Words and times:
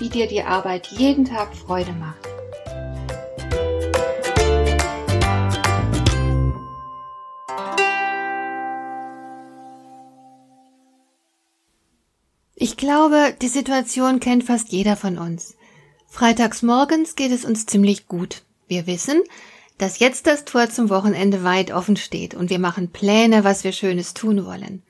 wie 0.00 0.08
dir 0.08 0.26
die 0.26 0.42
Arbeit 0.42 0.88
jeden 0.88 1.24
Tag 1.24 1.54
Freude 1.54 1.92
macht. 1.92 2.26
Ich 12.54 12.76
glaube, 12.76 13.34
die 13.40 13.48
Situation 13.48 14.20
kennt 14.20 14.44
fast 14.44 14.72
jeder 14.72 14.96
von 14.96 15.18
uns. 15.18 15.56
Freitags 16.06 16.62
morgens 16.62 17.14
geht 17.14 17.30
es 17.30 17.44
uns 17.44 17.66
ziemlich 17.66 18.06
gut. 18.06 18.42
Wir 18.68 18.86
wissen, 18.86 19.22
dass 19.78 19.98
jetzt 19.98 20.26
das 20.26 20.44
Tor 20.44 20.68
zum 20.68 20.90
Wochenende 20.90 21.42
weit 21.42 21.70
offen 21.70 21.96
steht 21.96 22.34
und 22.34 22.50
wir 22.50 22.58
machen 22.58 22.90
Pläne, 22.90 23.44
was 23.44 23.64
wir 23.64 23.72
Schönes 23.72 24.12
tun 24.12 24.44
wollen. 24.44 24.82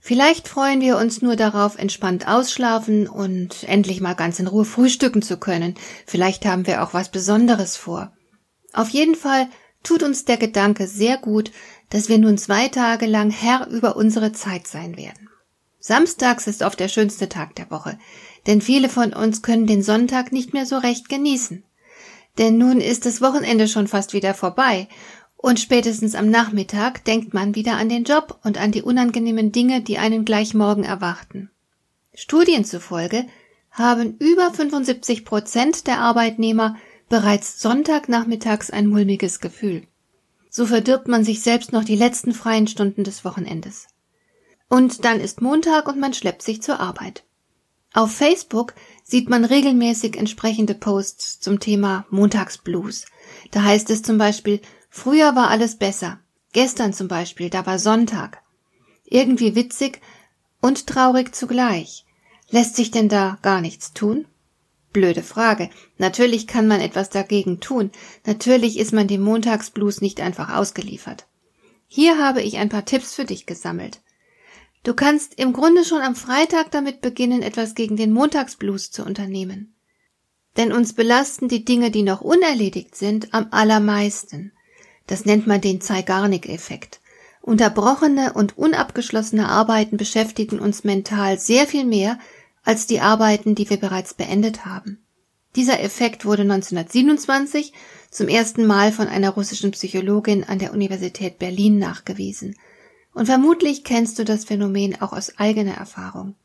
Vielleicht 0.00 0.48
freuen 0.48 0.80
wir 0.80 0.96
uns 0.96 1.20
nur 1.20 1.36
darauf, 1.36 1.78
entspannt 1.78 2.26
ausschlafen 2.26 3.06
und 3.06 3.64
endlich 3.64 4.00
mal 4.00 4.14
ganz 4.14 4.38
in 4.40 4.46
Ruhe 4.46 4.64
frühstücken 4.64 5.20
zu 5.20 5.36
können. 5.36 5.74
Vielleicht 6.06 6.46
haben 6.46 6.66
wir 6.66 6.82
auch 6.82 6.94
was 6.94 7.10
Besonderes 7.10 7.76
vor. 7.76 8.10
Auf 8.72 8.88
jeden 8.88 9.14
Fall 9.14 9.48
tut 9.82 10.02
uns 10.02 10.24
der 10.24 10.38
Gedanke 10.38 10.86
sehr 10.86 11.18
gut, 11.18 11.52
dass 11.90 12.08
wir 12.08 12.18
nun 12.18 12.38
zwei 12.38 12.68
Tage 12.68 13.06
lang 13.06 13.30
Herr 13.30 13.68
über 13.68 13.96
unsere 13.96 14.32
Zeit 14.32 14.66
sein 14.66 14.96
werden. 14.96 15.28
Samstags 15.78 16.46
ist 16.46 16.62
oft 16.62 16.80
der 16.80 16.88
schönste 16.88 17.28
Tag 17.28 17.54
der 17.56 17.70
Woche, 17.70 17.98
denn 18.46 18.60
viele 18.60 18.88
von 18.88 19.12
uns 19.12 19.42
können 19.42 19.66
den 19.66 19.82
Sonntag 19.82 20.32
nicht 20.32 20.52
mehr 20.52 20.66
so 20.66 20.78
recht 20.78 21.08
genießen. 21.08 21.64
Denn 22.38 22.58
nun 22.58 22.80
ist 22.80 23.06
das 23.06 23.20
Wochenende 23.20 23.66
schon 23.66 23.88
fast 23.88 24.12
wieder 24.12 24.34
vorbei 24.34 24.88
und 25.42 25.58
spätestens 25.58 26.14
am 26.14 26.28
Nachmittag 26.28 27.04
denkt 27.04 27.32
man 27.32 27.54
wieder 27.54 27.78
an 27.78 27.88
den 27.88 28.04
Job 28.04 28.38
und 28.44 28.58
an 28.58 28.72
die 28.72 28.82
unangenehmen 28.82 29.52
Dinge, 29.52 29.80
die 29.80 29.96
einen 29.96 30.26
gleich 30.26 30.52
morgen 30.52 30.84
erwarten. 30.84 31.50
Studien 32.14 32.64
zufolge 32.66 33.24
haben 33.70 34.16
über 34.18 34.52
75 34.52 35.24
Prozent 35.24 35.86
der 35.86 36.00
Arbeitnehmer 36.00 36.76
bereits 37.08 37.60
Sonntagnachmittags 37.60 38.70
ein 38.70 38.86
mulmiges 38.86 39.40
Gefühl. 39.40 39.86
So 40.50 40.66
verdirbt 40.66 41.08
man 41.08 41.24
sich 41.24 41.40
selbst 41.40 41.72
noch 41.72 41.84
die 41.84 41.96
letzten 41.96 42.34
freien 42.34 42.66
Stunden 42.66 43.04
des 43.04 43.24
Wochenendes. 43.24 43.86
Und 44.68 45.06
dann 45.06 45.20
ist 45.20 45.40
Montag 45.40 45.88
und 45.88 45.98
man 45.98 46.12
schleppt 46.12 46.42
sich 46.42 46.60
zur 46.60 46.80
Arbeit. 46.80 47.24
Auf 47.94 48.12
Facebook 48.12 48.74
sieht 49.04 49.30
man 49.30 49.44
regelmäßig 49.44 50.16
entsprechende 50.16 50.74
Posts 50.74 51.40
zum 51.40 51.60
Thema 51.60 52.04
Montagsblues. 52.10 53.06
Da 53.50 53.62
heißt 53.62 53.90
es 53.90 54.02
zum 54.02 54.18
Beispiel, 54.18 54.60
Früher 54.90 55.36
war 55.36 55.48
alles 55.48 55.76
besser. 55.76 56.18
Gestern 56.52 56.92
zum 56.92 57.08
Beispiel, 57.08 57.48
da 57.48 57.64
war 57.64 57.78
Sonntag. 57.78 58.42
Irgendwie 59.04 59.54
witzig 59.54 60.00
und 60.60 60.86
traurig 60.86 61.34
zugleich. 61.34 62.04
Lässt 62.50 62.76
sich 62.76 62.90
denn 62.90 63.08
da 63.08 63.38
gar 63.42 63.60
nichts 63.60 63.92
tun? 63.92 64.26
Blöde 64.92 65.22
Frage. 65.22 65.70
Natürlich 65.98 66.48
kann 66.48 66.66
man 66.66 66.80
etwas 66.80 67.10
dagegen 67.10 67.60
tun. 67.60 67.92
Natürlich 68.26 68.78
ist 68.78 68.92
man 68.92 69.06
dem 69.06 69.22
Montagsblues 69.22 70.00
nicht 70.00 70.20
einfach 70.20 70.56
ausgeliefert. 70.56 71.26
Hier 71.86 72.18
habe 72.18 72.42
ich 72.42 72.58
ein 72.58 72.68
paar 72.68 72.84
Tipps 72.84 73.14
für 73.14 73.24
dich 73.24 73.46
gesammelt. 73.46 74.00
Du 74.82 74.94
kannst 74.94 75.38
im 75.38 75.52
Grunde 75.52 75.84
schon 75.84 76.02
am 76.02 76.16
Freitag 76.16 76.72
damit 76.72 77.00
beginnen, 77.00 77.42
etwas 77.42 77.74
gegen 77.76 77.96
den 77.96 78.12
Montagsblues 78.12 78.90
zu 78.90 79.04
unternehmen. 79.04 79.74
Denn 80.56 80.72
uns 80.72 80.94
belasten 80.94 81.48
die 81.48 81.64
Dinge, 81.64 81.92
die 81.92 82.02
noch 82.02 82.20
unerledigt 82.22 82.96
sind, 82.96 83.32
am 83.32 83.48
allermeisten. 83.52 84.52
Das 85.06 85.24
nennt 85.24 85.46
man 85.46 85.60
den 85.60 85.80
Zeigarnik-Effekt. 85.80 87.00
Unterbrochene 87.42 88.32
und 88.34 88.58
unabgeschlossene 88.58 89.48
Arbeiten 89.48 89.96
beschäftigen 89.96 90.58
uns 90.58 90.84
mental 90.84 91.38
sehr 91.38 91.66
viel 91.66 91.84
mehr 91.84 92.18
als 92.62 92.86
die 92.86 93.00
Arbeiten, 93.00 93.54
die 93.54 93.68
wir 93.70 93.78
bereits 93.78 94.14
beendet 94.14 94.66
haben. 94.66 94.98
Dieser 95.56 95.80
Effekt 95.80 96.24
wurde 96.24 96.42
1927 96.42 97.72
zum 98.10 98.28
ersten 98.28 98.66
Mal 98.66 98.92
von 98.92 99.08
einer 99.08 99.30
russischen 99.30 99.72
Psychologin 99.72 100.44
an 100.44 100.58
der 100.58 100.72
Universität 100.72 101.38
Berlin 101.38 101.78
nachgewiesen. 101.78 102.56
Und 103.12 103.26
vermutlich 103.26 103.82
kennst 103.82 104.18
du 104.18 104.24
das 104.24 104.44
Phänomen 104.44 105.00
auch 105.00 105.12
aus 105.12 105.38
eigener 105.38 105.74
Erfahrung. 105.74 106.36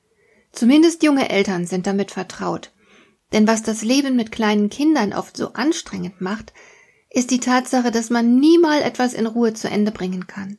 Zumindest 0.51 1.03
junge 1.03 1.29
Eltern 1.29 1.67
sind 1.67 1.85
damit 1.85 2.11
vertraut. 2.11 2.71
Denn 3.33 3.45
was 3.47 3.61
das 3.61 3.83
Leben 3.83 4.15
mit 4.15 4.31
kleinen 4.31 4.69
Kindern 4.69 5.13
oft 5.13 5.37
so 5.37 5.53
anstrengend 5.53 6.21
macht, 6.21 6.53
ist 7.15 7.31
die 7.31 7.39
Tatsache, 7.39 7.91
dass 7.91 8.09
man 8.09 8.35
nie 8.35 8.57
mal 8.57 8.81
etwas 8.81 9.13
in 9.13 9.25
Ruhe 9.25 9.53
zu 9.53 9.69
Ende 9.69 9.91
bringen 9.91 10.27
kann. 10.27 10.57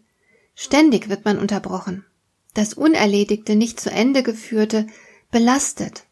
Ständig 0.54 1.10
wird 1.10 1.26
man 1.26 1.38
unterbrochen. 1.38 2.06
Das 2.54 2.72
Unerledigte, 2.72 3.54
nicht 3.54 3.78
zu 3.78 3.90
Ende 3.90 4.22
geführte, 4.22 4.86
belastet. 5.30 6.04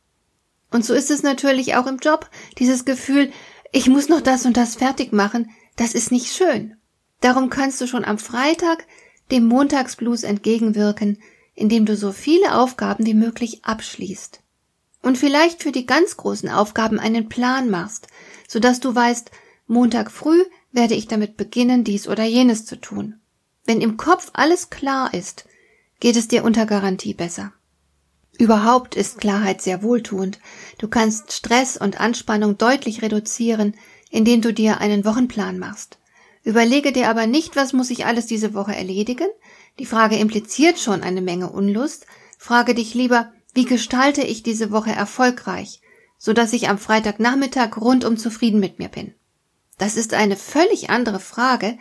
Und 0.70 0.84
so 0.84 0.92
ist 0.92 1.10
es 1.10 1.22
natürlich 1.22 1.76
auch 1.76 1.86
im 1.86 1.96
Job. 1.96 2.28
Dieses 2.58 2.84
Gefühl, 2.84 3.32
ich 3.72 3.88
muss 3.88 4.10
noch 4.10 4.20
das 4.20 4.44
und 4.44 4.58
das 4.58 4.74
fertig 4.74 5.14
machen, 5.14 5.50
das 5.76 5.94
ist 5.94 6.12
nicht 6.12 6.30
schön. 6.30 6.76
Darum 7.22 7.48
kannst 7.48 7.80
du 7.80 7.86
schon 7.86 8.04
am 8.04 8.18
Freitag 8.18 8.84
dem 9.30 9.46
Montagsblues 9.46 10.24
entgegenwirken, 10.24 11.22
indem 11.54 11.86
du 11.86 11.96
so 11.96 12.12
viele 12.12 12.58
Aufgaben 12.58 13.06
wie 13.06 13.14
möglich 13.14 13.64
abschließt. 13.64 14.40
Und 15.00 15.16
vielleicht 15.16 15.62
für 15.62 15.72
die 15.72 15.86
ganz 15.86 16.18
großen 16.18 16.50
Aufgaben 16.50 17.00
einen 17.00 17.30
Plan 17.30 17.70
machst, 17.70 18.08
sodass 18.46 18.80
du 18.80 18.94
weißt, 18.94 19.30
Montag 19.66 20.10
früh 20.10 20.44
werde 20.72 20.94
ich 20.94 21.08
damit 21.08 21.36
beginnen, 21.36 21.84
dies 21.84 22.08
oder 22.08 22.24
jenes 22.24 22.66
zu 22.66 22.76
tun. 22.76 23.20
Wenn 23.64 23.80
im 23.80 23.96
Kopf 23.96 24.30
alles 24.34 24.70
klar 24.70 25.14
ist, 25.14 25.46
geht 26.00 26.16
es 26.16 26.28
dir 26.28 26.44
unter 26.44 26.66
Garantie 26.66 27.14
besser. 27.14 27.52
Überhaupt 28.38 28.94
ist 28.94 29.18
Klarheit 29.18 29.62
sehr 29.62 29.82
wohltuend. 29.82 30.40
Du 30.78 30.88
kannst 30.88 31.32
Stress 31.32 31.76
und 31.76 32.00
Anspannung 32.00 32.58
deutlich 32.58 33.00
reduzieren, 33.00 33.74
indem 34.10 34.42
du 34.42 34.52
dir 34.52 34.80
einen 34.80 35.04
Wochenplan 35.04 35.58
machst. 35.58 35.98
Überlege 36.42 36.92
dir 36.92 37.08
aber 37.08 37.26
nicht, 37.26 37.56
was 37.56 37.72
muss 37.72 37.90
ich 37.90 38.04
alles 38.04 38.26
diese 38.26 38.52
Woche 38.52 38.74
erledigen? 38.74 39.28
Die 39.78 39.86
Frage 39.86 40.16
impliziert 40.16 40.78
schon 40.78 41.02
eine 41.02 41.22
Menge 41.22 41.50
Unlust. 41.50 42.06
Frage 42.38 42.74
dich 42.74 42.92
lieber, 42.94 43.32
wie 43.54 43.64
gestalte 43.64 44.22
ich 44.22 44.42
diese 44.42 44.70
Woche 44.70 44.90
erfolgreich, 44.90 45.80
so 46.18 46.32
dass 46.32 46.52
ich 46.52 46.68
am 46.68 46.76
Freitagnachmittag 46.76 47.78
rundum 47.78 48.18
zufrieden 48.18 48.60
mit 48.60 48.78
mir 48.78 48.88
bin. 48.88 49.14
Das 49.78 49.96
ist 49.96 50.14
eine 50.14 50.36
völlig 50.36 50.90
andere 50.90 51.20
Frage, 51.20 51.78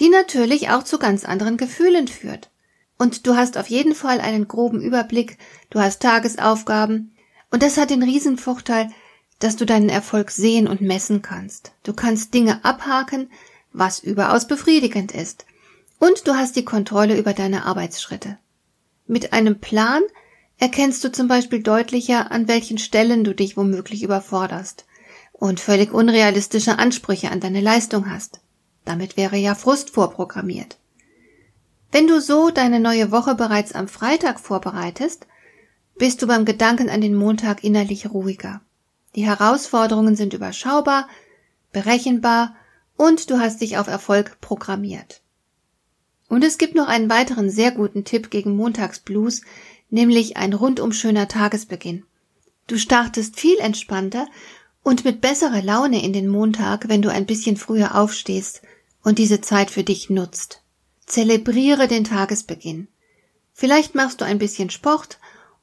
die 0.00 0.08
natürlich 0.08 0.70
auch 0.70 0.82
zu 0.82 0.98
ganz 0.98 1.24
anderen 1.24 1.56
Gefühlen 1.56 2.08
führt. 2.08 2.50
Und 2.98 3.26
du 3.26 3.36
hast 3.36 3.58
auf 3.58 3.68
jeden 3.68 3.94
Fall 3.94 4.20
einen 4.20 4.46
groben 4.46 4.80
Überblick, 4.80 5.38
du 5.70 5.80
hast 5.80 6.00
Tagesaufgaben, 6.00 7.14
und 7.50 7.62
das 7.62 7.76
hat 7.76 7.90
den 7.90 8.02
Riesenvorteil, 8.02 8.90
dass 9.38 9.56
du 9.56 9.64
deinen 9.64 9.88
Erfolg 9.88 10.30
sehen 10.30 10.66
und 10.66 10.80
messen 10.80 11.22
kannst. 11.22 11.72
Du 11.82 11.92
kannst 11.92 12.34
Dinge 12.34 12.64
abhaken, 12.64 13.30
was 13.72 14.00
überaus 14.00 14.46
befriedigend 14.46 15.12
ist. 15.12 15.46
Und 15.98 16.26
du 16.26 16.34
hast 16.34 16.56
die 16.56 16.64
Kontrolle 16.64 17.16
über 17.16 17.32
deine 17.32 17.64
Arbeitsschritte. 17.64 18.38
Mit 19.06 19.32
einem 19.32 19.60
Plan 19.60 20.02
erkennst 20.58 21.02
du 21.04 21.12
zum 21.12 21.28
Beispiel 21.28 21.62
deutlicher, 21.62 22.30
an 22.30 22.48
welchen 22.48 22.78
Stellen 22.78 23.24
du 23.24 23.34
dich 23.34 23.56
womöglich 23.56 24.02
überforderst 24.02 24.86
und 25.34 25.60
völlig 25.60 25.92
unrealistische 25.92 26.78
Ansprüche 26.78 27.30
an 27.30 27.40
deine 27.40 27.60
Leistung 27.60 28.10
hast. 28.10 28.40
Damit 28.84 29.16
wäre 29.16 29.36
ja 29.36 29.54
Frust 29.54 29.90
vorprogrammiert. 29.90 30.78
Wenn 31.92 32.06
du 32.06 32.20
so 32.20 32.50
deine 32.50 32.80
neue 32.80 33.10
Woche 33.10 33.34
bereits 33.34 33.72
am 33.72 33.88
Freitag 33.88 34.40
vorbereitest, 34.40 35.26
bist 35.96 36.22
du 36.22 36.26
beim 36.26 36.44
Gedanken 36.44 36.88
an 36.88 37.00
den 37.00 37.14
Montag 37.14 37.62
innerlich 37.62 38.10
ruhiger. 38.10 38.60
Die 39.14 39.26
Herausforderungen 39.26 40.16
sind 40.16 40.34
überschaubar, 40.34 41.08
berechenbar 41.72 42.56
und 42.96 43.30
du 43.30 43.38
hast 43.38 43.60
dich 43.60 43.78
auf 43.78 43.86
Erfolg 43.86 44.40
programmiert. 44.40 45.20
Und 46.28 46.42
es 46.42 46.58
gibt 46.58 46.74
noch 46.74 46.88
einen 46.88 47.10
weiteren 47.10 47.50
sehr 47.50 47.70
guten 47.70 48.04
Tipp 48.04 48.30
gegen 48.30 48.56
Montagsblues, 48.56 49.42
nämlich 49.90 50.36
ein 50.36 50.52
rundum 50.52 50.92
schöner 50.92 51.28
Tagesbeginn. 51.28 52.04
Du 52.66 52.78
startest 52.78 53.38
viel 53.38 53.58
entspannter 53.58 54.26
und 54.84 55.04
mit 55.04 55.20
besserer 55.20 55.62
Laune 55.62 56.04
in 56.04 56.12
den 56.12 56.28
Montag, 56.28 56.88
wenn 56.88 57.02
du 57.02 57.10
ein 57.10 57.26
bisschen 57.26 57.56
früher 57.56 57.96
aufstehst 57.96 58.62
und 59.02 59.18
diese 59.18 59.40
Zeit 59.40 59.70
für 59.70 59.82
dich 59.82 60.10
nutzt. 60.10 60.62
Zelebriere 61.06 61.88
den 61.88 62.04
Tagesbeginn. 62.04 62.86
Vielleicht 63.52 63.94
machst 63.94 64.20
du 64.20 64.24
ein 64.24 64.38
bisschen 64.38 64.70
Sport 64.70 65.18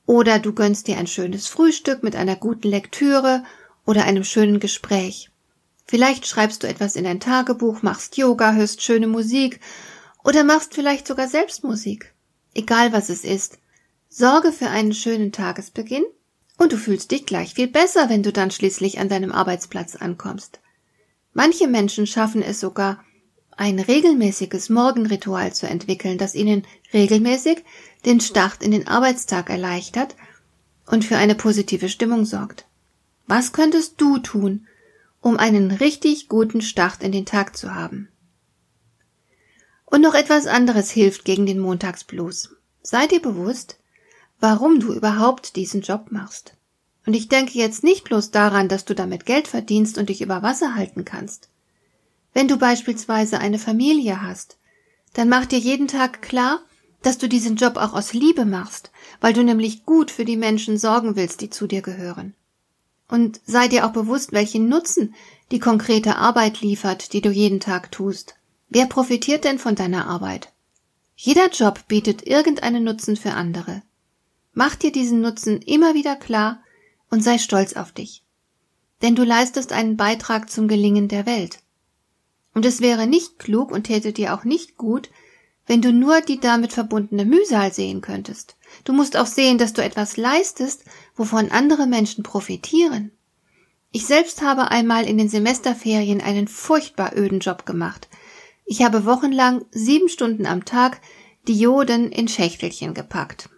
oder 0.05 0.39
du 0.39 0.53
gönnst 0.53 0.87
dir 0.87 0.97
ein 0.97 1.07
schönes 1.07 1.47
Frühstück 1.47 2.03
mit 2.03 2.15
einer 2.15 2.35
guten 2.35 2.67
Lektüre 2.67 3.43
oder 3.85 4.05
einem 4.05 4.23
schönen 4.23 4.59
Gespräch. 4.59 5.29
Vielleicht 5.85 6.25
schreibst 6.25 6.63
du 6.63 6.67
etwas 6.67 6.95
in 6.95 7.03
dein 7.03 7.19
Tagebuch, 7.19 7.83
machst 7.83 8.17
Yoga, 8.17 8.53
hörst 8.53 8.81
schöne 8.81 9.07
Musik 9.07 9.59
oder 10.23 10.43
machst 10.43 10.73
vielleicht 10.73 11.05
sogar 11.05 11.27
selbst 11.27 11.63
Musik. 11.63 12.13
Egal 12.55 12.91
was 12.91 13.09
es 13.09 13.23
ist. 13.23 13.59
Sorge 14.09 14.51
für 14.51 14.67
einen 14.67 14.93
schönen 14.93 15.31
Tagesbeginn 15.31 16.05
und 16.57 16.71
du 16.71 16.77
fühlst 16.77 17.11
dich 17.11 17.25
gleich 17.25 17.53
viel 17.53 17.67
besser, 17.67 18.09
wenn 18.09 18.23
du 18.23 18.31
dann 18.31 18.51
schließlich 18.51 18.99
an 18.99 19.09
deinem 19.09 19.31
Arbeitsplatz 19.31 19.95
ankommst. 19.95 20.59
Manche 21.33 21.67
Menschen 21.67 22.07
schaffen 22.07 22.41
es 22.41 22.59
sogar, 22.59 23.03
ein 23.57 23.79
regelmäßiges 23.79 24.69
Morgenritual 24.69 25.53
zu 25.53 25.67
entwickeln, 25.67 26.17
das 26.17 26.35
ihnen 26.35 26.63
regelmäßig 26.93 27.63
den 28.05 28.19
Start 28.19 28.63
in 28.63 28.71
den 28.71 28.87
Arbeitstag 28.87 29.49
erleichtert 29.49 30.15
und 30.87 31.05
für 31.05 31.17
eine 31.17 31.35
positive 31.35 31.89
Stimmung 31.89 32.25
sorgt. 32.25 32.65
Was 33.27 33.53
könntest 33.53 34.01
du 34.01 34.17
tun, 34.17 34.67
um 35.21 35.37
einen 35.37 35.71
richtig 35.71 36.27
guten 36.27 36.61
Start 36.61 37.03
in 37.03 37.11
den 37.11 37.25
Tag 37.25 37.55
zu 37.55 37.75
haben? 37.75 38.09
Und 39.85 40.01
noch 40.01 40.15
etwas 40.15 40.47
anderes 40.47 40.89
hilft 40.89 41.25
gegen 41.25 41.45
den 41.45 41.59
Montagsblues. 41.59 42.55
Sei 42.81 43.07
dir 43.07 43.21
bewusst, 43.21 43.77
warum 44.41 44.79
du 44.79 44.93
überhaupt 44.93 45.55
diesen 45.55 45.81
Job 45.81 46.07
machst. 46.09 46.55
Und 47.05 47.13
ich 47.13 47.29
denke 47.29 47.57
jetzt 47.57 47.83
nicht 47.83 48.03
bloß 48.03 48.31
daran, 48.31 48.67
dass 48.67 48.85
du 48.85 48.93
damit 48.93 49.25
Geld 49.25 49.47
verdienst 49.47 49.97
und 49.97 50.09
dich 50.09 50.21
über 50.21 50.43
Wasser 50.43 50.75
halten 50.75 51.05
kannst. 51.05 51.47
Wenn 52.33 52.47
du 52.47 52.57
beispielsweise 52.57 53.39
eine 53.39 53.59
Familie 53.59 54.21
hast, 54.21 54.57
dann 55.13 55.29
mach 55.29 55.45
dir 55.45 55.59
jeden 55.59 55.87
Tag 55.87 56.21
klar, 56.21 56.61
dass 57.01 57.17
du 57.17 57.27
diesen 57.27 57.55
Job 57.55 57.77
auch 57.77 57.93
aus 57.93 58.13
Liebe 58.13 58.45
machst, 58.45 58.91
weil 59.19 59.33
du 59.33 59.43
nämlich 59.43 59.85
gut 59.85 60.11
für 60.11 60.25
die 60.25 60.37
Menschen 60.37 60.77
sorgen 60.77 61.15
willst, 61.15 61.41
die 61.41 61.49
zu 61.49 61.67
dir 61.67 61.81
gehören. 61.81 62.33
Und 63.07 63.41
sei 63.45 63.67
dir 63.67 63.85
auch 63.85 63.91
bewusst, 63.91 64.31
welchen 64.31 64.69
Nutzen 64.69 65.13
die 65.51 65.59
konkrete 65.59 66.15
Arbeit 66.15 66.61
liefert, 66.61 67.13
die 67.13 67.21
du 67.21 67.29
jeden 67.29 67.59
Tag 67.59 67.91
tust. 67.91 68.35
Wer 68.69 68.85
profitiert 68.85 69.43
denn 69.43 69.59
von 69.59 69.75
deiner 69.75 70.07
Arbeit? 70.07 70.49
Jeder 71.15 71.49
Job 71.49 71.87
bietet 71.87 72.25
irgendeinen 72.25 72.83
Nutzen 72.83 73.17
für 73.17 73.33
andere. 73.33 73.81
Mach 74.53 74.75
dir 74.75 74.91
diesen 74.91 75.21
Nutzen 75.21 75.61
immer 75.61 75.93
wieder 75.93 76.15
klar 76.15 76.61
und 77.09 77.23
sei 77.23 77.37
stolz 77.37 77.73
auf 77.73 77.91
dich. 77.91 78.23
Denn 79.01 79.15
du 79.15 79.23
leistest 79.23 79.71
einen 79.71 79.97
Beitrag 79.97 80.49
zum 80.49 80.67
Gelingen 80.67 81.07
der 81.07 81.25
Welt. 81.25 81.59
Und 82.53 82.65
es 82.65 82.81
wäre 82.81 83.07
nicht 83.07 83.39
klug 83.39 83.71
und 83.71 83.83
täte 83.83 84.11
dir 84.11 84.33
auch 84.33 84.43
nicht 84.43 84.77
gut, 84.77 85.09
wenn 85.67 85.81
du 85.81 85.93
nur 85.93 86.21
die 86.21 86.39
damit 86.39 86.73
verbundene 86.73 87.23
Mühsal 87.23 87.71
sehen 87.71 88.01
könntest. 88.01 88.57
Du 88.83 88.93
musst 88.93 89.15
auch 89.15 89.25
sehen, 89.25 89.57
dass 89.57 89.73
du 89.73 89.81
etwas 89.83 90.17
leistest, 90.17 90.83
wovon 91.15 91.51
andere 91.51 91.87
Menschen 91.87 92.23
profitieren. 92.23 93.11
Ich 93.93 94.05
selbst 94.05 94.41
habe 94.41 94.71
einmal 94.71 95.05
in 95.05 95.17
den 95.17 95.29
Semesterferien 95.29 96.21
einen 96.21 96.47
furchtbar 96.47 97.15
öden 97.15 97.39
Job 97.39 97.65
gemacht. 97.65 98.09
Ich 98.65 98.83
habe 98.83 99.05
wochenlang 99.05 99.65
sieben 99.71 100.09
Stunden 100.09 100.45
am 100.45 100.65
Tag 100.65 101.01
Dioden 101.47 102.11
in 102.11 102.27
Schächtelchen 102.27 102.93
gepackt. 102.93 103.49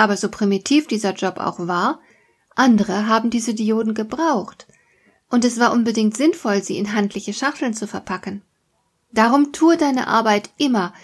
Aber 0.00 0.16
so 0.16 0.30
primitiv 0.30 0.86
dieser 0.86 1.12
Job 1.12 1.36
auch 1.36 1.58
war, 1.58 2.00
andere 2.56 3.06
haben 3.06 3.28
diese 3.28 3.52
Dioden 3.52 3.92
gebraucht 3.92 4.66
und 5.28 5.44
es 5.44 5.60
war 5.60 5.74
unbedingt 5.74 6.16
sinnvoll, 6.16 6.62
sie 6.62 6.78
in 6.78 6.94
handliche 6.94 7.34
Schachteln 7.34 7.74
zu 7.74 7.86
verpacken. 7.86 8.40
Darum 9.12 9.52
tue 9.52 9.76
deine 9.76 10.06
Arbeit 10.06 10.48
immer 10.56 10.94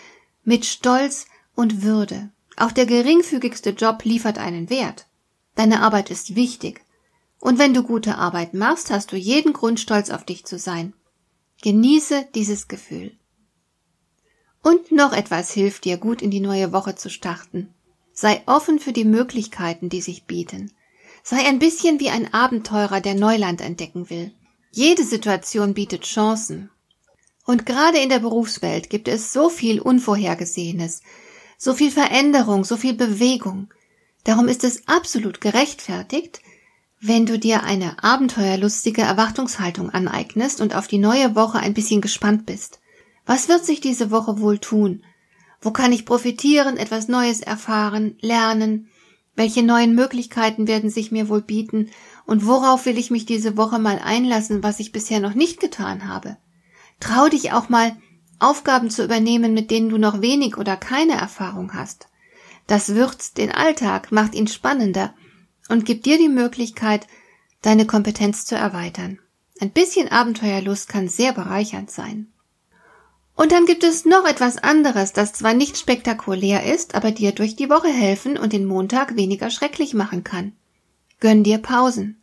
mit 0.45 0.65
Stolz 0.65 1.27
und 1.55 1.83
Würde. 1.83 2.31
Auch 2.57 2.73
der 2.73 2.87
geringfügigste 2.87 3.73
Job 3.73 4.03
liefert 4.05 4.39
einen 4.39 4.71
Wert. 4.71 5.07
Deine 5.57 5.83
Arbeit 5.83 6.11
ist 6.11 6.35
wichtig. 6.35 6.83
Und 7.39 7.59
wenn 7.59 7.75
du 7.75 7.83
gute 7.83 8.17
Arbeit 8.17 8.55
machst, 8.55 8.91
hast 8.91 9.13
du 9.13 9.17
jeden 9.17 9.53
Grund, 9.53 9.79
stolz 9.79 10.09
auf 10.09 10.25
dich 10.25 10.47
zu 10.47 10.59
sein. 10.59 10.95
Genieße 11.61 12.29
dieses 12.35 12.67
Gefühl. 12.67 13.13
Und 14.63 14.91
noch 14.91 15.13
etwas 15.13 15.53
hilft 15.53 15.85
dir, 15.85 15.99
gut 15.99 16.23
in 16.23 16.31
die 16.31 16.41
neue 16.41 16.73
Woche 16.73 16.95
zu 16.95 17.11
starten. 17.11 17.75
Sei 18.19 18.43
offen 18.47 18.79
für 18.79 18.95
die 18.95 19.05
Möglichkeiten, 19.05 19.91
die 19.91 20.01
sich 20.01 20.25
bieten. 20.25 20.73
Sei 21.23 21.37
ein 21.45 21.59
bisschen 21.59 22.01
wie 22.01 22.09
ein 22.09 22.33
Abenteurer, 22.33 23.03
der 23.03 23.15
Neuland 23.15 23.61
entdecken 23.61 24.09
will. 24.09 24.33
Jede 24.71 25.05
Situation 25.05 25.75
bietet 25.75 26.05
Chancen. 26.05 26.71
Und 27.45 27.67
gerade 27.67 27.99
in 27.99 28.09
der 28.09 28.21
Berufswelt 28.21 28.89
gibt 28.89 29.07
es 29.07 29.35
so 29.35 29.51
viel 29.51 29.81
Unvorhergesehenes, 29.81 31.03
so 31.59 31.75
viel 31.75 31.91
Veränderung, 31.91 32.65
so 32.65 32.79
viel 32.79 32.95
Bewegung. 32.95 33.69
Darum 34.25 34.49
ist 34.49 34.65
es 34.65 34.89
absolut 34.89 35.43
gerechtfertigt, 35.43 36.41
wenn 37.01 37.27
du 37.27 37.39
dir 37.39 37.65
eine 37.65 38.03
abenteuerlustige 38.03 39.03
Erwartungshaltung 39.03 39.91
aneignest 39.91 40.63
und 40.63 40.75
auf 40.75 40.89
die 40.89 40.99
neue 40.99 41.35
Woche 41.35 41.59
ein 41.59 41.75
bisschen 41.75 42.01
gespannt 42.01 42.47
bist. 42.47 42.81
Was 43.27 43.51
wird 43.51 43.67
sich 43.67 43.83
diese 43.83 44.11
Woche 44.11 44.41
wohl 44.41 44.59
tun? 44.59 45.05
Wo 45.61 45.71
kann 45.71 45.93
ich 45.93 46.07
profitieren, 46.07 46.77
etwas 46.77 47.09
Neues 47.09 47.41
erfahren, 47.41 48.17
lernen? 48.21 48.89
Welche 49.35 49.63
neuen 49.63 49.95
Möglichkeiten 49.95 50.67
werden 50.67 50.91
sich 50.91 51.13
mir 51.13 51.29
wohl 51.29 51.43
bieten 51.43 51.91
und 52.25 52.47
worauf 52.47 52.87
will 52.87 52.99
ich 52.99 53.11
mich 53.11 53.27
diese 53.27 53.57
Woche 53.57 53.79
mal 53.79 54.01
einlassen, 54.03 54.63
was 54.63 54.81
ich 54.81 54.93
bisher 54.93 55.21
noch 55.21 55.35
nicht 55.35 55.61
getan 55.61 56.09
habe? 56.09 56.39
Trau 57.01 57.29
dich 57.29 57.53
auch 57.53 57.69
mal, 57.69 57.97
Aufgaben 58.39 58.91
zu 58.91 59.05
übernehmen, 59.05 59.55
mit 59.55 59.71
denen 59.71 59.89
du 59.89 59.99
noch 59.99 60.21
wenig 60.21 60.57
oder 60.57 60.77
keine 60.77 61.15
Erfahrung 61.15 61.75
hast. 61.75 62.09
Das 62.67 62.95
würzt 62.95 63.39
den 63.39 63.53
Alltag, 63.53 64.13
macht 64.13 64.35
ihn 64.35 64.49
spannender 64.49 65.15
und 65.69 65.85
gibt 65.85 66.07
dir 66.07 66.19
die 66.19 66.29
Möglichkeit, 66.29 67.07
deine 67.63 67.87
Kompetenz 67.87 68.45
zu 68.45 68.55
erweitern. 68.55 69.19
Ein 69.61 69.71
bisschen 69.71 70.09
Abenteuerlust 70.09 70.89
kann 70.89 71.09
sehr 71.09 71.33
bereichernd 71.33 71.91
sein. 71.91 72.33
Und 73.37 73.53
dann 73.53 73.67
gibt 73.67 73.85
es 73.85 74.07
noch 74.07 74.27
etwas 74.27 74.57
anderes, 74.57 75.13
das 75.13 75.35
zwar 75.35 75.53
nicht 75.53 75.77
spektakulär 75.77 76.73
ist, 76.73 76.95
aber 76.95 77.11
dir 77.11 77.33
durch 77.33 77.55
die 77.55 77.69
Woche 77.69 77.89
helfen 77.89 78.39
und 78.39 78.55
den 78.55 78.65
Montag 78.65 79.15
weniger 79.15 79.51
schrecklich 79.51 79.93
machen 79.93 80.25
kann. 80.25 80.53
Gönn 81.21 81.45
dir 81.45 81.59
Pausen. 81.59 82.21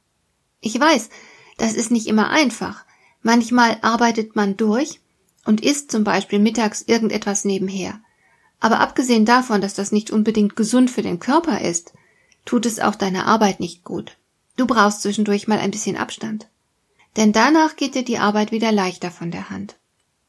Ich 0.59 0.79
weiß, 0.79 1.09
das 1.57 1.73
ist 1.73 1.91
nicht 1.91 2.07
immer 2.07 2.31
einfach. 2.31 2.83
Manchmal 3.21 3.77
arbeitet 3.81 4.35
man 4.35 4.57
durch 4.57 4.99
und 5.45 5.61
isst 5.61 5.91
zum 5.91 6.03
Beispiel 6.03 6.39
mittags 6.39 6.81
irgendetwas 6.81 7.45
nebenher. 7.45 8.01
Aber 8.59 8.79
abgesehen 8.79 9.25
davon, 9.25 9.61
dass 9.61 9.75
das 9.75 9.91
nicht 9.91 10.09
unbedingt 10.09 10.55
gesund 10.55 10.89
für 10.89 11.03
den 11.03 11.19
Körper 11.19 11.61
ist, 11.61 11.93
tut 12.45 12.65
es 12.65 12.79
auch 12.79 12.95
deiner 12.95 13.27
Arbeit 13.27 13.59
nicht 13.59 13.83
gut. 13.83 14.17
Du 14.57 14.65
brauchst 14.65 15.03
zwischendurch 15.03 15.47
mal 15.47 15.59
ein 15.59 15.71
bisschen 15.71 15.97
Abstand. 15.97 16.47
Denn 17.17 17.33
danach 17.33 17.75
geht 17.75 17.93
dir 17.93 18.03
die 18.03 18.17
Arbeit 18.17 18.51
wieder 18.51 18.71
leichter 18.71 19.11
von 19.11 19.29
der 19.29 19.51
Hand. 19.51 19.75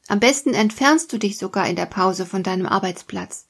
Am 0.07 0.19
besten 0.19 0.53
entfernst 0.53 1.11
du 1.11 1.17
dich 1.17 1.37
sogar 1.37 1.67
in 1.67 1.75
der 1.75 1.87
Pause 1.87 2.25
von 2.25 2.43
deinem 2.43 2.67
Arbeitsplatz. 2.67 3.47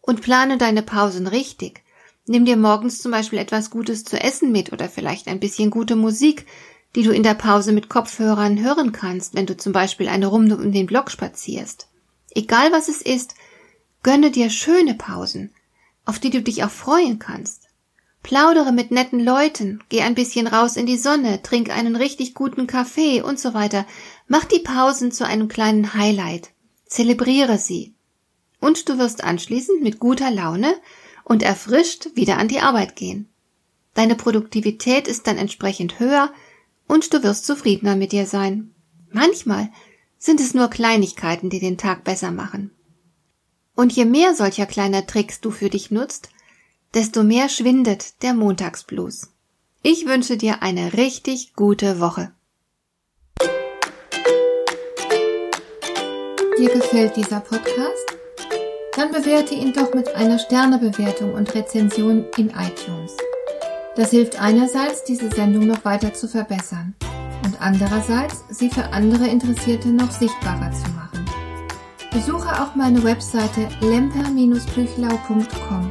Und 0.00 0.20
plane 0.20 0.58
deine 0.58 0.82
Pausen 0.82 1.26
richtig. 1.26 1.82
Nimm 2.26 2.44
dir 2.44 2.56
morgens 2.56 3.00
zum 3.00 3.10
Beispiel 3.10 3.38
etwas 3.38 3.70
Gutes 3.70 4.04
zu 4.04 4.20
essen 4.20 4.52
mit 4.52 4.72
oder 4.72 4.88
vielleicht 4.88 5.28
ein 5.28 5.40
bisschen 5.40 5.70
gute 5.70 5.96
Musik, 5.96 6.46
die 6.94 7.02
du 7.02 7.10
in 7.10 7.22
der 7.22 7.34
Pause 7.34 7.72
mit 7.72 7.88
Kopfhörern 7.88 8.62
hören 8.62 8.92
kannst, 8.92 9.34
wenn 9.34 9.46
du 9.46 9.56
zum 9.56 9.72
Beispiel 9.72 10.08
eine 10.08 10.26
Runde 10.26 10.56
um 10.56 10.72
den 10.72 10.86
Block 10.86 11.10
spazierst. 11.10 11.88
Egal 12.30 12.72
was 12.72 12.88
es 12.88 13.02
ist, 13.02 13.34
gönne 14.02 14.30
dir 14.30 14.50
schöne 14.50 14.94
Pausen, 14.94 15.50
auf 16.04 16.18
die 16.18 16.30
du 16.30 16.42
dich 16.42 16.62
auch 16.64 16.70
freuen 16.70 17.18
kannst. 17.18 17.63
Plaudere 18.24 18.72
mit 18.72 18.90
netten 18.90 19.20
Leuten, 19.20 19.84
geh 19.90 20.00
ein 20.00 20.14
bisschen 20.14 20.46
raus 20.46 20.76
in 20.76 20.86
die 20.86 20.96
Sonne, 20.96 21.42
trink 21.42 21.68
einen 21.68 21.94
richtig 21.94 22.32
guten 22.32 22.66
Kaffee 22.66 23.20
und 23.20 23.38
so 23.38 23.52
weiter. 23.52 23.86
Mach 24.28 24.46
die 24.46 24.60
Pausen 24.60 25.12
zu 25.12 25.26
einem 25.26 25.46
kleinen 25.46 25.92
Highlight. 25.92 26.50
Zelebriere 26.86 27.58
sie. 27.58 27.94
Und 28.60 28.88
du 28.88 28.96
wirst 28.98 29.22
anschließend 29.22 29.82
mit 29.82 29.98
guter 29.98 30.30
Laune 30.30 30.74
und 31.24 31.42
erfrischt 31.42 32.08
wieder 32.14 32.38
an 32.38 32.48
die 32.48 32.60
Arbeit 32.60 32.96
gehen. 32.96 33.28
Deine 33.92 34.14
Produktivität 34.14 35.06
ist 35.06 35.26
dann 35.26 35.36
entsprechend 35.36 36.00
höher 36.00 36.32
und 36.88 37.12
du 37.12 37.22
wirst 37.22 37.44
zufriedener 37.44 37.94
mit 37.94 38.12
dir 38.12 38.24
sein. 38.24 38.74
Manchmal 39.12 39.70
sind 40.16 40.40
es 40.40 40.54
nur 40.54 40.68
Kleinigkeiten, 40.68 41.50
die 41.50 41.60
den 41.60 41.76
Tag 41.76 42.04
besser 42.04 42.30
machen. 42.30 42.70
Und 43.76 43.92
je 43.92 44.06
mehr 44.06 44.34
solcher 44.34 44.64
kleiner 44.64 45.06
Tricks 45.06 45.42
du 45.42 45.50
für 45.50 45.68
dich 45.68 45.90
nutzt, 45.90 46.30
desto 46.94 47.24
mehr 47.24 47.48
schwindet 47.48 48.22
der 48.22 48.34
Montagsblues. 48.34 49.30
Ich 49.82 50.06
wünsche 50.06 50.36
dir 50.36 50.62
eine 50.62 50.92
richtig 50.94 51.54
gute 51.54 51.98
Woche. 52.00 52.30
Dir 56.58 56.70
gefällt 56.70 57.16
dieser 57.16 57.40
Podcast? 57.40 58.04
Dann 58.96 59.10
bewerte 59.10 59.54
ihn 59.54 59.72
doch 59.72 59.92
mit 59.92 60.14
einer 60.14 60.38
Sternebewertung 60.38 61.34
und 61.34 61.52
Rezension 61.54 62.26
in 62.36 62.50
iTunes. 62.50 63.16
Das 63.96 64.10
hilft 64.10 64.40
einerseits, 64.40 65.02
diese 65.04 65.30
Sendung 65.30 65.66
noch 65.66 65.84
weiter 65.84 66.14
zu 66.14 66.28
verbessern 66.28 66.94
und 67.44 67.60
andererseits, 67.60 68.44
sie 68.50 68.70
für 68.70 68.84
andere 68.92 69.26
Interessierte 69.26 69.88
noch 69.88 70.12
sichtbarer 70.12 70.70
zu 70.72 70.88
machen. 70.90 71.24
Besuche 72.12 72.62
auch 72.62 72.76
meine 72.76 73.02
Webseite 73.02 73.68
lemper-büchlau.com 73.80 75.90